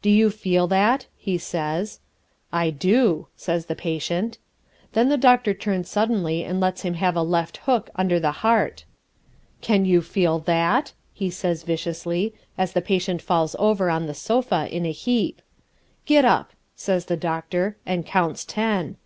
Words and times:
"Do 0.00 0.08
you 0.08 0.30
feel 0.30 0.66
that," 0.68 1.08
he 1.14 1.36
says. 1.36 2.00
"I 2.50 2.70
do," 2.70 3.26
says 3.36 3.66
the 3.66 3.74
patient. 3.76 4.38
Then 4.94 5.10
the 5.10 5.18
doctor 5.18 5.52
turns 5.52 5.90
suddenly 5.90 6.42
and 6.42 6.58
lets 6.58 6.80
him 6.84 6.94
have 6.94 7.16
a 7.16 7.22
left 7.22 7.58
hook 7.58 7.90
under 7.94 8.18
the 8.18 8.30
heart. 8.40 8.86
"Can 9.60 9.84
you 9.84 10.00
feel 10.00 10.38
that," 10.38 10.94
he 11.12 11.28
says 11.28 11.64
viciously, 11.64 12.32
as 12.56 12.72
the 12.72 12.80
patient 12.80 13.20
falls 13.20 13.54
over 13.58 13.90
on 13.90 14.06
the 14.06 14.14
sofa 14.14 14.74
in 14.74 14.86
a 14.86 14.90
heap. 14.90 15.42
"Get 16.06 16.24
up," 16.24 16.52
says 16.74 17.04
the 17.04 17.18
doctor, 17.18 17.76
and 17.84 18.06
counts 18.06 18.46
ten. 18.46 18.96